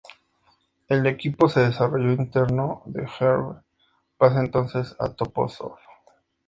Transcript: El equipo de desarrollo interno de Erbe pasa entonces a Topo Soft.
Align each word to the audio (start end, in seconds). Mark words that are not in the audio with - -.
El 0.87 1.05
equipo 1.05 1.47
de 1.47 1.67
desarrollo 1.67 2.13
interno 2.13 2.81
de 2.87 3.07
Erbe 3.19 3.61
pasa 4.17 4.39
entonces 4.39 4.95
a 4.97 5.13
Topo 5.13 5.47
Soft. 5.47 5.79